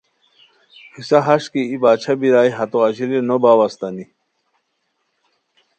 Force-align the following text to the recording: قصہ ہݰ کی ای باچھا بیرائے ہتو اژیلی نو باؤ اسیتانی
قصہ 0.93 1.19
ہݰ 1.27 1.43
کی 1.53 1.61
ای 1.69 1.77
باچھا 1.83 2.13
بیرائے 2.19 2.49
ہتو 2.57 2.77
اژیلی 2.87 3.19
نو 3.27 3.35
باؤ 3.43 3.61
اسیتانی 3.65 4.05